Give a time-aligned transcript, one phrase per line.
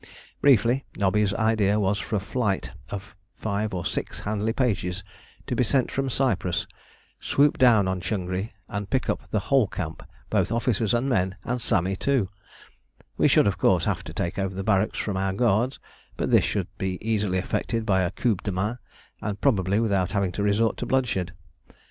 [0.41, 5.03] Briefly, Nobby's idea was for a flight of five or six Handley Pages
[5.45, 6.65] to be sent from Cyprus,
[7.19, 10.01] swoop down on Changri, and pick up the whole camp,
[10.31, 12.29] both officers and men and Sami too.
[13.15, 15.77] We should, of course, have to take over the barracks from our guards,
[16.17, 18.79] but this should be easily effected by a coup de main,
[19.21, 21.33] and probably without having to resort to bloodshed.